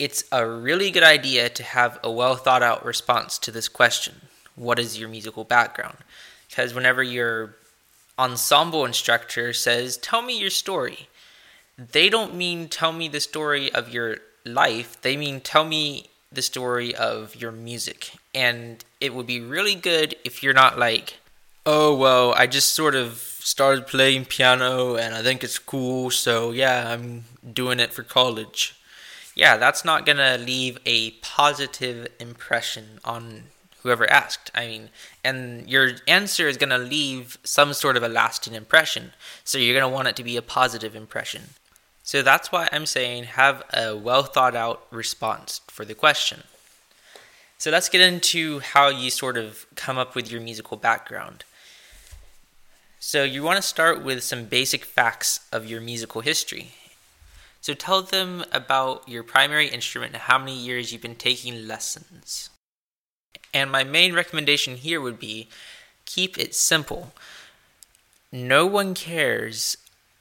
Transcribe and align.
it's 0.00 0.24
a 0.32 0.46
really 0.46 0.90
good 0.90 1.02
idea 1.02 1.50
to 1.50 1.62
have 1.62 2.00
a 2.02 2.10
well 2.10 2.34
thought 2.34 2.62
out 2.62 2.84
response 2.84 3.38
to 3.38 3.52
this 3.52 3.68
question 3.68 4.22
What 4.56 4.78
is 4.78 4.98
your 4.98 5.10
musical 5.10 5.44
background? 5.44 5.98
Because 6.48 6.74
whenever 6.74 7.02
your 7.02 7.54
ensemble 8.18 8.84
instructor 8.86 9.52
says, 9.52 9.98
Tell 9.98 10.22
me 10.22 10.40
your 10.40 10.50
story, 10.50 11.08
they 11.76 12.08
don't 12.08 12.34
mean 12.34 12.68
tell 12.68 12.92
me 12.92 13.08
the 13.08 13.20
story 13.20 13.72
of 13.72 13.90
your 13.90 14.16
life, 14.44 15.00
they 15.02 15.18
mean 15.18 15.40
tell 15.40 15.64
me 15.64 16.06
the 16.32 16.42
story 16.42 16.94
of 16.94 17.36
your 17.36 17.52
music. 17.52 18.12
And 18.34 18.82
it 19.00 19.12
would 19.12 19.26
be 19.26 19.40
really 19.40 19.74
good 19.74 20.16
if 20.24 20.42
you're 20.42 20.54
not 20.54 20.78
like, 20.78 21.18
Oh, 21.66 21.94
well, 21.94 22.32
I 22.32 22.46
just 22.46 22.72
sort 22.72 22.94
of 22.94 23.18
started 23.40 23.86
playing 23.86 24.24
piano 24.24 24.96
and 24.96 25.14
I 25.14 25.22
think 25.22 25.44
it's 25.44 25.58
cool, 25.58 26.10
so 26.10 26.52
yeah, 26.52 26.90
I'm 26.90 27.24
doing 27.52 27.80
it 27.80 27.92
for 27.92 28.02
college 28.02 28.79
yeah, 29.34 29.56
that's 29.56 29.84
not 29.84 30.06
going 30.06 30.18
to 30.18 30.36
leave 30.38 30.78
a 30.84 31.12
positive 31.22 32.08
impression 32.18 33.00
on 33.04 33.44
whoever 33.82 34.08
asked. 34.10 34.50
I 34.54 34.66
mean, 34.66 34.90
and 35.24 35.68
your 35.68 35.92
answer 36.06 36.48
is 36.48 36.56
going 36.56 36.70
to 36.70 36.78
leave 36.78 37.38
some 37.44 37.72
sort 37.72 37.96
of 37.96 38.02
a 38.02 38.08
lasting 38.08 38.54
impression. 38.54 39.12
So 39.44 39.58
you're 39.58 39.78
going 39.78 39.90
to 39.90 39.94
want 39.94 40.08
it 40.08 40.16
to 40.16 40.24
be 40.24 40.36
a 40.36 40.42
positive 40.42 40.94
impression. 40.94 41.50
So 42.02 42.22
that's 42.22 42.50
why 42.50 42.68
I'm 42.72 42.86
saying 42.86 43.24
have 43.24 43.62
a 43.72 43.96
well 43.96 44.24
thought 44.24 44.56
out 44.56 44.86
response 44.90 45.60
for 45.68 45.84
the 45.84 45.94
question. 45.94 46.42
So 47.58 47.70
let's 47.70 47.88
get 47.88 48.00
into 48.00 48.60
how 48.60 48.88
you 48.88 49.10
sort 49.10 49.36
of 49.36 49.66
come 49.76 49.98
up 49.98 50.14
with 50.14 50.30
your 50.30 50.40
musical 50.40 50.76
background. 50.76 51.44
So 52.98 53.22
you 53.22 53.42
want 53.42 53.56
to 53.56 53.62
start 53.62 54.02
with 54.02 54.22
some 54.22 54.44
basic 54.44 54.84
facts 54.84 55.40
of 55.52 55.66
your 55.66 55.80
musical 55.80 56.20
history. 56.20 56.72
So 57.60 57.74
tell 57.74 58.02
them 58.02 58.44
about 58.52 59.08
your 59.08 59.22
primary 59.22 59.68
instrument 59.68 60.14
and 60.14 60.22
how 60.22 60.38
many 60.38 60.56
years 60.56 60.92
you've 60.92 61.02
been 61.02 61.14
taking 61.14 61.66
lessons. 61.66 62.50
And 63.52 63.70
my 63.70 63.84
main 63.84 64.14
recommendation 64.14 64.76
here 64.76 65.00
would 65.00 65.18
be 65.18 65.48
keep 66.06 66.38
it 66.38 66.54
simple. 66.54 67.12
No 68.32 68.66
one 68.66 68.94
cares 68.94 69.76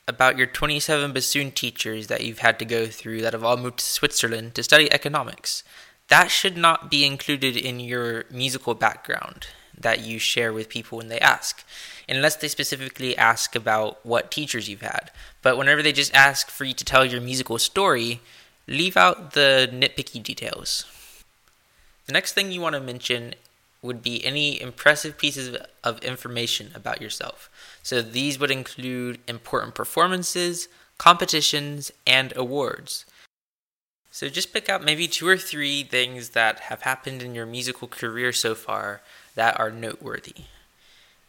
about 0.08 0.38
your 0.38 0.48
27 0.48 1.14
bassoon 1.14 1.52
teachers 1.52 2.08
that 2.08 2.24
you've 2.24 2.40
had 2.40 2.58
to 2.60 2.66
go 2.66 2.88
through 2.88 3.22
that 3.22 3.34
have 3.34 3.44
all 3.44 3.58
moved 3.58 3.80
to 3.80 3.86
Switzerland 3.86 4.56
to 4.56 4.64
study 4.64 4.92
economics. 4.92 5.64
That 6.08 6.32
should 6.32 6.58
not 6.58 6.90
be 6.90 7.06
included 7.06 7.56
in 7.56 7.80
your 7.80 8.26
musical 8.32 8.74
background 8.74 9.48
that 9.80 10.02
you 10.02 10.20
share 10.20 10.52
with 10.52 10.70
people 10.70 10.98
when 10.98 11.08
they 11.08 11.20
ask, 11.20 11.64
unless 12.08 12.36
they 12.36 12.48
specifically 12.48 13.18
ask 13.18 13.56
about 13.56 14.06
what 14.06 14.32
teachers 14.32 14.68
you've 14.68 14.82
had. 14.82 15.12
But 15.42 15.58
whenever 15.58 15.82
they 15.82 15.94
just 15.94 16.14
ask 16.14 16.50
for 16.50 16.66
you 16.66 16.74
to 16.74 16.86
tell 16.86 17.06
your 17.06 17.22
musical 17.22 17.58
story, 17.58 18.22
leave 18.68 18.98
out 18.98 19.34
the 19.34 19.70
nitpicky 19.72 20.22
details. 20.22 20.86
The 22.06 22.14
next 22.14 22.34
thing 22.34 22.52
you 22.52 22.62
want 22.62 22.76
to 22.76 22.82
mention 22.82 23.36
would 23.82 24.04
be 24.04 24.26
any 24.26 24.62
impressive 24.62 25.18
pieces 25.18 25.56
of 25.84 26.00
information 26.00 26.72
about 26.76 27.02
yourself. 27.02 27.50
So 27.82 28.02
these 28.02 28.40
would 28.40 28.52
include 28.52 29.20
important 29.28 29.74
performances, 29.74 30.68
competitions, 30.98 31.92
and 32.06 32.34
awards. 32.36 33.06
So 34.12 34.28
just 34.28 34.52
pick 34.52 34.68
out 34.68 34.84
maybe 34.84 35.08
two 35.08 35.28
or 35.28 35.38
three 35.38 35.84
things 35.84 36.30
that 36.30 36.62
have 36.62 36.82
happened 36.82 37.22
in 37.22 37.36
your 37.36 37.46
musical 37.46 37.88
career 37.88 38.34
so 38.34 38.54
far 38.54 39.02
that 39.40 39.58
are 39.58 39.72
noteworthy 39.72 40.36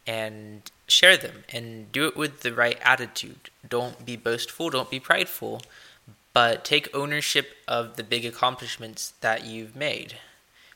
and 0.04 0.68
share 0.88 1.16
them 1.16 1.44
and 1.52 1.92
do 1.92 2.08
it 2.08 2.16
with 2.16 2.40
the 2.40 2.52
right 2.52 2.76
attitude. 2.82 3.50
Don't 3.68 4.04
be 4.04 4.16
boastful, 4.16 4.68
don't 4.68 4.90
be 4.90 4.98
prideful, 4.98 5.62
but 6.32 6.64
take 6.64 6.92
ownership 6.92 7.54
of 7.68 7.94
the 7.94 8.02
big 8.02 8.24
accomplishments 8.26 9.12
that 9.20 9.44
you've 9.44 9.76
made 9.76 10.14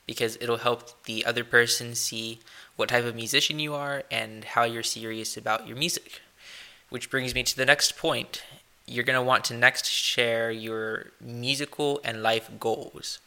because 0.06 0.38
it'll 0.40 0.58
help 0.58 1.02
the 1.06 1.26
other 1.26 1.42
person 1.42 1.96
see 1.96 2.38
what 2.76 2.90
type 2.90 3.04
of 3.04 3.16
musician 3.16 3.58
you 3.58 3.74
are 3.74 4.04
and 4.12 4.44
how 4.44 4.62
you're 4.62 4.84
serious 4.84 5.36
about 5.36 5.66
your 5.66 5.76
music. 5.76 6.20
Which 6.88 7.10
brings 7.10 7.34
me 7.34 7.42
to 7.42 7.56
the 7.56 7.66
next 7.66 7.98
point. 7.98 8.44
You're 8.86 9.02
going 9.02 9.18
to 9.18 9.26
want 9.26 9.42
to 9.46 9.54
next 9.54 9.86
share 9.86 10.52
your 10.52 11.06
musical 11.20 12.00
and 12.04 12.22
life 12.22 12.48
goals. 12.60 13.18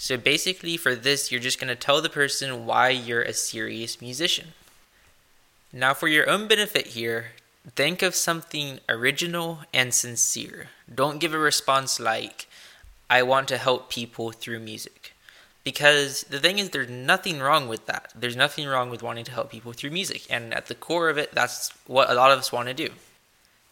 So 0.00 0.16
basically, 0.16 0.76
for 0.76 0.94
this, 0.94 1.32
you're 1.32 1.40
just 1.40 1.60
going 1.60 1.68
to 1.68 1.74
tell 1.74 2.00
the 2.00 2.08
person 2.08 2.64
why 2.66 2.90
you're 2.90 3.22
a 3.22 3.32
serious 3.32 4.00
musician. 4.00 4.54
Now, 5.72 5.92
for 5.92 6.06
your 6.06 6.30
own 6.30 6.46
benefit 6.46 6.88
here, 6.88 7.32
think 7.74 8.00
of 8.00 8.14
something 8.14 8.78
original 8.88 9.58
and 9.74 9.92
sincere. 9.92 10.68
Don't 10.92 11.18
give 11.18 11.34
a 11.34 11.38
response 11.38 11.98
like, 11.98 12.46
I 13.10 13.24
want 13.24 13.48
to 13.48 13.58
help 13.58 13.90
people 13.90 14.30
through 14.30 14.60
music. 14.60 15.14
Because 15.64 16.22
the 16.30 16.38
thing 16.38 16.60
is, 16.60 16.70
there's 16.70 16.88
nothing 16.88 17.40
wrong 17.40 17.66
with 17.66 17.86
that. 17.86 18.12
There's 18.14 18.36
nothing 18.36 18.68
wrong 18.68 18.90
with 18.90 19.02
wanting 19.02 19.24
to 19.24 19.32
help 19.32 19.50
people 19.50 19.72
through 19.72 19.90
music. 19.90 20.28
And 20.30 20.54
at 20.54 20.66
the 20.66 20.76
core 20.76 21.10
of 21.10 21.18
it, 21.18 21.32
that's 21.32 21.72
what 21.88 22.08
a 22.08 22.14
lot 22.14 22.30
of 22.30 22.38
us 22.38 22.52
want 22.52 22.68
to 22.68 22.74
do. 22.74 22.90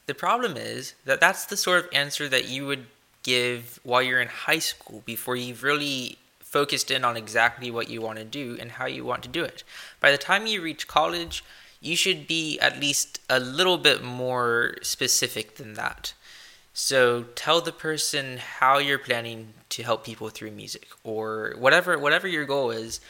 The 0.06 0.14
problem 0.14 0.56
is 0.56 0.94
that 1.04 1.20
that's 1.20 1.46
the 1.46 1.56
sort 1.56 1.84
of 1.84 1.90
answer 1.92 2.28
that 2.28 2.48
you 2.48 2.66
would 2.66 2.86
give 3.26 3.80
while 3.82 4.00
you're 4.00 4.20
in 4.20 4.28
high 4.28 4.60
school 4.60 5.02
before 5.04 5.34
you've 5.34 5.64
really 5.64 6.16
focused 6.38 6.92
in 6.92 7.04
on 7.04 7.16
exactly 7.16 7.72
what 7.72 7.90
you 7.90 8.00
want 8.00 8.18
to 8.18 8.24
do 8.24 8.56
and 8.60 8.70
how 8.72 8.86
you 8.86 9.04
want 9.04 9.22
to 9.24 9.28
do 9.28 9.42
it. 9.42 9.64
By 10.00 10.12
the 10.12 10.16
time 10.16 10.46
you 10.46 10.62
reach 10.62 10.86
college, 10.86 11.44
you 11.80 11.96
should 11.96 12.28
be 12.28 12.56
at 12.60 12.78
least 12.80 13.20
a 13.28 13.40
little 13.40 13.78
bit 13.78 14.02
more 14.02 14.76
specific 14.80 15.56
than 15.56 15.74
that. 15.74 16.14
So 16.72 17.24
tell 17.34 17.60
the 17.60 17.72
person 17.72 18.38
how 18.38 18.78
you're 18.78 19.06
planning 19.10 19.54
to 19.70 19.82
help 19.82 20.04
people 20.04 20.28
through 20.28 20.52
music 20.52 20.88
or 21.02 21.54
whatever 21.58 21.98
whatever 21.98 22.28
your 22.28 22.44
goal 22.44 22.70
is, 22.70 23.00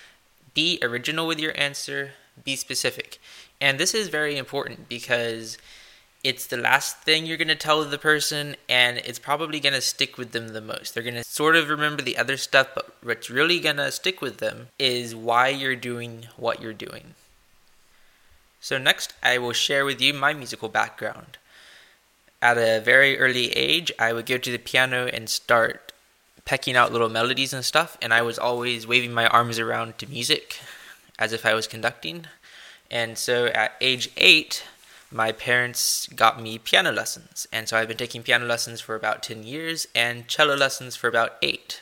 be 0.54 0.78
original 0.82 1.26
with 1.26 1.38
your 1.38 1.52
answer, 1.58 2.12
be 2.42 2.56
specific. 2.56 3.18
And 3.60 3.78
this 3.78 3.92
is 3.92 4.08
very 4.08 4.38
important 4.38 4.88
because 4.88 5.58
it's 6.26 6.46
the 6.46 6.56
last 6.56 7.02
thing 7.02 7.24
you're 7.24 7.36
going 7.36 7.46
to 7.46 7.54
tell 7.54 7.84
the 7.84 7.98
person 7.98 8.56
and 8.68 8.98
it's 8.98 9.20
probably 9.20 9.60
going 9.60 9.76
to 9.76 9.80
stick 9.80 10.18
with 10.18 10.32
them 10.32 10.48
the 10.48 10.60
most. 10.60 10.92
They're 10.92 11.04
going 11.04 11.14
to 11.14 11.22
sort 11.22 11.54
of 11.54 11.68
remember 11.68 12.02
the 12.02 12.18
other 12.18 12.36
stuff, 12.36 12.66
but 12.74 12.96
what's 13.00 13.30
really 13.30 13.60
going 13.60 13.76
to 13.76 13.92
stick 13.92 14.20
with 14.20 14.38
them 14.38 14.66
is 14.76 15.14
why 15.14 15.50
you're 15.50 15.76
doing 15.76 16.26
what 16.36 16.60
you're 16.60 16.72
doing. 16.72 17.14
So, 18.60 18.76
next, 18.76 19.14
I 19.22 19.38
will 19.38 19.52
share 19.52 19.84
with 19.84 20.00
you 20.00 20.12
my 20.12 20.34
musical 20.34 20.68
background. 20.68 21.38
At 22.42 22.58
a 22.58 22.80
very 22.80 23.16
early 23.20 23.52
age, 23.52 23.92
I 23.96 24.12
would 24.12 24.26
go 24.26 24.36
to 24.36 24.50
the 24.50 24.58
piano 24.58 25.06
and 25.06 25.30
start 25.30 25.92
pecking 26.44 26.74
out 26.74 26.90
little 26.90 27.08
melodies 27.08 27.52
and 27.52 27.64
stuff, 27.64 27.96
and 28.02 28.12
I 28.12 28.22
was 28.22 28.36
always 28.36 28.84
waving 28.84 29.14
my 29.14 29.28
arms 29.28 29.60
around 29.60 29.98
to 29.98 30.10
music 30.10 30.58
as 31.20 31.32
if 31.32 31.46
I 31.46 31.54
was 31.54 31.68
conducting. 31.68 32.26
And 32.90 33.16
so 33.16 33.46
at 33.46 33.74
age 33.80 34.10
eight, 34.16 34.64
my 35.10 35.32
parents 35.32 36.08
got 36.08 36.40
me 36.40 36.58
piano 36.58 36.92
lessons. 36.92 37.46
And 37.52 37.68
so 37.68 37.76
I've 37.76 37.88
been 37.88 37.96
taking 37.96 38.22
piano 38.22 38.44
lessons 38.44 38.80
for 38.80 38.94
about 38.94 39.22
10 39.22 39.44
years 39.44 39.86
and 39.94 40.28
cello 40.28 40.56
lessons 40.56 40.96
for 40.96 41.08
about 41.08 41.36
8. 41.42 41.80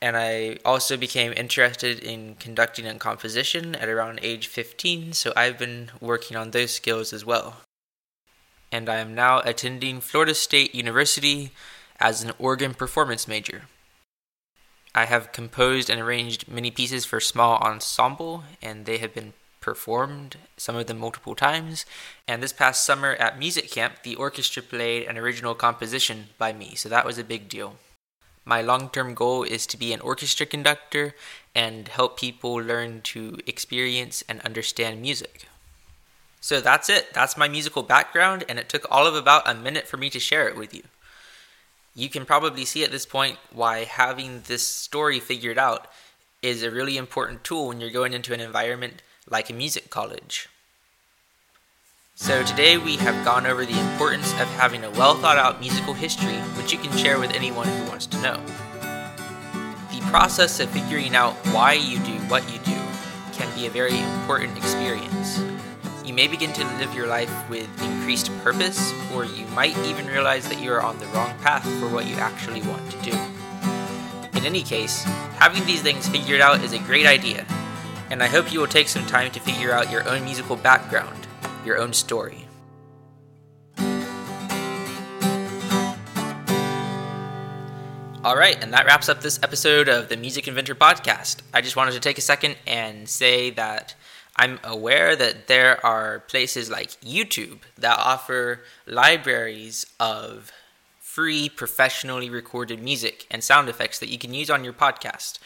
And 0.00 0.16
I 0.16 0.58
also 0.64 0.96
became 0.96 1.32
interested 1.32 1.98
in 1.98 2.36
conducting 2.36 2.86
and 2.86 3.00
composition 3.00 3.74
at 3.74 3.88
around 3.88 4.20
age 4.22 4.46
15, 4.46 5.12
so 5.12 5.32
I've 5.34 5.58
been 5.58 5.90
working 6.00 6.36
on 6.36 6.52
those 6.52 6.70
skills 6.70 7.12
as 7.12 7.24
well. 7.24 7.62
And 8.70 8.88
I 8.88 8.96
am 8.96 9.14
now 9.14 9.40
attending 9.40 10.00
Florida 10.00 10.34
State 10.34 10.74
University 10.74 11.50
as 11.98 12.22
an 12.22 12.32
organ 12.38 12.74
performance 12.74 13.26
major. 13.26 13.62
I 14.94 15.06
have 15.06 15.32
composed 15.32 15.90
and 15.90 16.00
arranged 16.00 16.46
many 16.48 16.70
pieces 16.70 17.04
for 17.04 17.18
small 17.18 17.56
ensemble, 17.58 18.44
and 18.62 18.86
they 18.86 18.98
have 18.98 19.14
been 19.14 19.32
performed, 19.68 20.38
some 20.56 20.76
of 20.76 20.86
them 20.86 20.98
multiple 20.98 21.34
times. 21.34 21.84
And 22.26 22.42
this 22.42 22.54
past 22.54 22.86
summer 22.86 23.12
at 23.16 23.38
music 23.38 23.70
camp, 23.70 24.02
the 24.02 24.14
orchestra 24.14 24.62
played 24.62 25.06
an 25.06 25.18
original 25.18 25.54
composition 25.54 26.28
by 26.38 26.54
me, 26.54 26.74
so 26.74 26.88
that 26.88 27.04
was 27.04 27.18
a 27.18 27.32
big 27.32 27.50
deal. 27.50 27.76
My 28.46 28.62
long 28.62 28.88
term 28.88 29.12
goal 29.12 29.42
is 29.42 29.66
to 29.66 29.76
be 29.76 29.92
an 29.92 30.00
orchestra 30.00 30.46
conductor 30.46 31.14
and 31.54 31.88
help 31.88 32.18
people 32.18 32.54
learn 32.54 33.02
to 33.12 33.36
experience 33.46 34.24
and 34.26 34.40
understand 34.40 35.02
music. 35.02 35.48
So 36.40 36.62
that's 36.62 36.88
it. 36.88 37.12
That's 37.12 37.36
my 37.36 37.48
musical 37.48 37.82
background, 37.82 38.44
and 38.48 38.58
it 38.58 38.70
took 38.70 38.86
all 38.90 39.06
of 39.06 39.14
about 39.14 39.46
a 39.46 39.54
minute 39.54 39.86
for 39.86 39.98
me 39.98 40.08
to 40.08 40.18
share 40.18 40.48
it 40.48 40.56
with 40.56 40.72
you. 40.72 40.84
You 41.94 42.08
can 42.08 42.24
probably 42.24 42.64
see 42.64 42.84
at 42.84 42.90
this 42.90 43.04
point 43.04 43.36
why 43.52 43.84
having 43.84 44.44
this 44.46 44.66
story 44.66 45.20
figured 45.20 45.58
out 45.58 45.88
is 46.40 46.62
a 46.62 46.70
really 46.70 46.96
important 46.96 47.44
tool 47.44 47.68
when 47.68 47.82
you're 47.82 48.00
going 48.00 48.14
into 48.14 48.32
an 48.32 48.40
environment 48.40 49.02
like 49.30 49.50
a 49.50 49.52
music 49.52 49.90
college. 49.90 50.48
So 52.14 52.42
today 52.42 52.78
we 52.78 52.96
have 52.96 53.24
gone 53.24 53.46
over 53.46 53.64
the 53.64 53.78
importance 53.78 54.32
of 54.32 54.48
having 54.56 54.84
a 54.84 54.90
well 54.90 55.14
thought 55.14 55.36
out 55.36 55.60
musical 55.60 55.94
history 55.94 56.36
which 56.56 56.72
you 56.72 56.78
can 56.78 56.96
share 56.96 57.20
with 57.20 57.32
anyone 57.32 57.68
who 57.68 57.84
wants 57.88 58.06
to 58.06 58.20
know. 58.22 58.40
The 59.92 60.00
process 60.10 60.60
of 60.60 60.70
figuring 60.70 61.14
out 61.14 61.34
why 61.52 61.74
you 61.74 61.98
do 61.98 62.12
what 62.28 62.42
you 62.52 62.58
do 62.60 62.76
can 63.32 63.54
be 63.54 63.66
a 63.66 63.70
very 63.70 63.98
important 63.98 64.56
experience. 64.56 65.40
You 66.04 66.14
may 66.14 66.26
begin 66.26 66.52
to 66.54 66.64
live 66.78 66.94
your 66.94 67.06
life 67.06 67.30
with 67.50 67.68
increased 67.82 68.32
purpose, 68.38 68.92
or 69.14 69.24
you 69.24 69.46
might 69.48 69.76
even 69.84 70.06
realize 70.06 70.48
that 70.48 70.60
you 70.60 70.72
are 70.72 70.82
on 70.82 70.98
the 70.98 71.06
wrong 71.08 71.38
path 71.40 71.64
for 71.78 71.88
what 71.88 72.06
you 72.06 72.16
actually 72.16 72.62
want 72.62 72.90
to 72.90 73.10
do. 73.10 73.16
In 74.38 74.46
any 74.46 74.62
case, 74.62 75.02
having 75.38 75.64
these 75.66 75.82
things 75.82 76.08
figured 76.08 76.40
out 76.40 76.62
is 76.64 76.72
a 76.72 76.78
great 76.78 77.06
idea, 77.06 77.44
and 78.10 78.22
I 78.22 78.26
hope 78.26 78.52
you 78.52 78.60
will 78.60 78.66
take 78.66 78.88
some 78.88 79.06
time 79.06 79.30
to 79.32 79.40
figure 79.40 79.72
out 79.72 79.90
your 79.90 80.08
own 80.08 80.24
musical 80.24 80.56
background, 80.56 81.26
your 81.64 81.78
own 81.78 81.92
story. 81.92 82.46
All 88.24 88.36
right, 88.36 88.62
and 88.62 88.72
that 88.74 88.84
wraps 88.84 89.08
up 89.08 89.20
this 89.20 89.38
episode 89.42 89.88
of 89.88 90.08
the 90.08 90.16
Music 90.16 90.48
Inventor 90.48 90.74
podcast. 90.74 91.36
I 91.54 91.60
just 91.60 91.76
wanted 91.76 91.92
to 91.92 92.00
take 92.00 92.18
a 92.18 92.22
second 92.22 92.56
and 92.66 93.08
say 93.08 93.50
that 93.50 93.94
I'm 94.36 94.60
aware 94.64 95.16
that 95.16 95.46
there 95.46 95.84
are 95.86 96.20
places 96.20 96.68
like 96.68 97.00
YouTube 97.00 97.60
that 97.78 97.98
offer 97.98 98.64
libraries 98.86 99.86
of 99.98 100.52
free 100.98 101.48
professionally 101.48 102.28
recorded 102.28 102.82
music 102.82 103.26
and 103.30 103.42
sound 103.42 103.68
effects 103.68 103.98
that 103.98 104.08
you 104.08 104.18
can 104.18 104.34
use 104.34 104.50
on 104.50 104.62
your 104.62 104.72
podcast. 104.72 105.38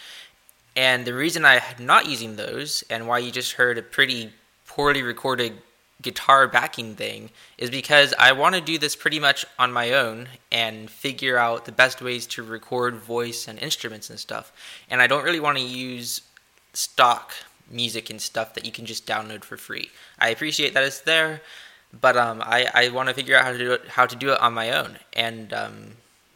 And 0.74 1.04
the 1.04 1.14
reason 1.14 1.44
I'm 1.44 1.60
not 1.78 2.06
using 2.06 2.36
those 2.36 2.82
and 2.88 3.06
why 3.06 3.18
you 3.18 3.30
just 3.30 3.52
heard 3.52 3.78
a 3.78 3.82
pretty 3.82 4.32
poorly 4.66 5.02
recorded 5.02 5.54
guitar 6.00 6.48
backing 6.48 6.94
thing 6.96 7.30
is 7.58 7.70
because 7.70 8.12
I 8.18 8.32
want 8.32 8.54
to 8.54 8.60
do 8.60 8.78
this 8.78 8.96
pretty 8.96 9.20
much 9.20 9.44
on 9.58 9.72
my 9.72 9.92
own 9.92 10.28
and 10.50 10.90
figure 10.90 11.38
out 11.38 11.64
the 11.64 11.72
best 11.72 12.02
ways 12.02 12.26
to 12.28 12.42
record 12.42 12.96
voice 12.96 13.46
and 13.46 13.58
instruments 13.58 14.10
and 14.10 14.18
stuff. 14.18 14.52
And 14.90 15.00
I 15.00 15.06
don't 15.06 15.24
really 15.24 15.40
want 15.40 15.58
to 15.58 15.64
use 15.64 16.22
stock 16.72 17.32
music 17.70 18.10
and 18.10 18.20
stuff 18.20 18.54
that 18.54 18.64
you 18.64 18.72
can 18.72 18.84
just 18.84 19.06
download 19.06 19.44
for 19.44 19.56
free. 19.56 19.90
I 20.18 20.30
appreciate 20.30 20.74
that 20.74 20.82
it's 20.82 21.00
there, 21.00 21.40
but 21.98 22.16
um, 22.16 22.42
I, 22.44 22.68
I 22.74 22.88
want 22.88 23.08
to 23.08 23.14
figure 23.14 23.36
out 23.36 23.44
how 23.44 23.52
to 23.52 23.58
do 23.58 23.72
it 23.72 23.88
how 23.88 24.06
to 24.06 24.16
do 24.16 24.32
it 24.32 24.40
on 24.40 24.54
my 24.54 24.70
own. 24.72 24.98
And 25.12 25.52
um, 25.52 25.92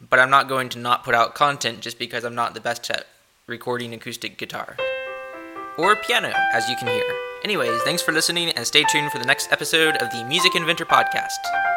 but 0.09 0.19
I'm 0.19 0.29
not 0.29 0.47
going 0.47 0.69
to 0.69 0.79
not 0.79 1.03
put 1.03 1.15
out 1.15 1.35
content 1.35 1.81
just 1.81 1.99
because 1.99 2.23
I'm 2.23 2.35
not 2.35 2.53
the 2.53 2.61
best 2.61 2.89
at 2.89 3.07
recording 3.47 3.93
acoustic 3.93 4.37
guitar 4.37 4.75
or 5.77 5.95
piano, 5.95 6.33
as 6.53 6.67
you 6.67 6.75
can 6.75 6.87
hear. 6.87 7.05
Anyways, 7.45 7.81
thanks 7.83 8.01
for 8.01 8.11
listening 8.11 8.49
and 8.49 8.67
stay 8.67 8.83
tuned 8.91 9.09
for 9.09 9.19
the 9.19 9.25
next 9.25 9.53
episode 9.53 9.95
of 9.97 10.11
the 10.11 10.23
Music 10.25 10.53
Inventor 10.53 10.85
Podcast. 10.85 11.76